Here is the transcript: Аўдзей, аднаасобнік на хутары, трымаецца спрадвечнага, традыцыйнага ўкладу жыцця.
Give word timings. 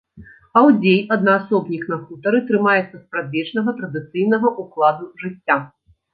Аўдзей, 0.59 0.95
аднаасобнік 1.15 1.83
на 1.91 1.99
хутары, 2.05 2.39
трымаецца 2.47 2.87
спрадвечнага, 3.03 3.69
традыцыйнага 3.83 4.55
ўкладу 4.67 5.13
жыцця. 5.23 5.63